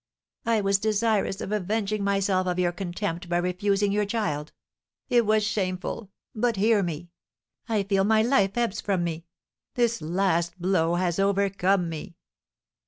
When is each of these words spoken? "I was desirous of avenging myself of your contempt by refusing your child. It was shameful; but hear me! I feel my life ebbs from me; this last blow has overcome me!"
"I 0.47 0.61
was 0.61 0.79
desirous 0.79 1.41
of 1.41 1.51
avenging 1.51 2.03
myself 2.03 2.47
of 2.47 2.57
your 2.57 2.71
contempt 2.71 3.29
by 3.29 3.37
refusing 3.37 3.91
your 3.91 4.03
child. 4.07 4.51
It 5.09 5.27
was 5.27 5.43
shameful; 5.43 6.09
but 6.33 6.55
hear 6.55 6.81
me! 6.81 7.11
I 7.69 7.83
feel 7.83 8.03
my 8.03 8.23
life 8.23 8.57
ebbs 8.57 8.81
from 8.81 9.03
me; 9.03 9.27
this 9.75 10.01
last 10.01 10.59
blow 10.59 10.95
has 10.95 11.19
overcome 11.19 11.87
me!" 11.87 12.15